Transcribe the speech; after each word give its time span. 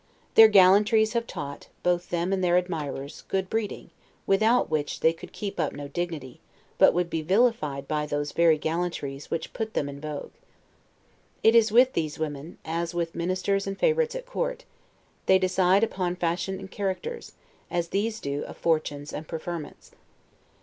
Their 0.33 0.47
gallantries 0.49 1.13
have 1.13 1.27
taught, 1.27 1.67
both 1.83 2.09
them 2.09 2.33
and 2.33 2.43
their 2.43 2.57
admirers, 2.57 3.23
good 3.27 3.51
breeding; 3.51 3.91
without 4.25 4.67
which 4.67 5.01
they 5.01 5.13
could 5.13 5.31
keep 5.31 5.59
up 5.59 5.73
no 5.73 5.87
dignity, 5.87 6.41
but 6.79 6.95
would 6.95 7.07
be 7.07 7.21
vilified 7.21 7.87
by 7.87 8.07
those 8.07 8.31
very 8.31 8.57
gallantries 8.57 9.29
which 9.29 9.53
put 9.53 9.75
them 9.75 9.87
in 9.87 10.01
vogue. 10.01 10.31
It 11.43 11.53
is 11.53 11.71
with 11.71 11.93
these 11.93 12.17
women, 12.17 12.57
as 12.65 12.95
with 12.95 13.13
ministers 13.13 13.67
and 13.67 13.77
favorites 13.77 14.15
at 14.15 14.25
court; 14.25 14.65
they 15.27 15.37
decide 15.37 15.83
upon 15.83 16.15
fashion 16.15 16.57
and 16.57 16.71
characters, 16.71 17.33
as 17.69 17.89
these 17.89 18.19
do 18.19 18.43
of 18.45 18.57
fortunes 18.57 19.13
and 19.13 19.27
preferments. 19.27 19.91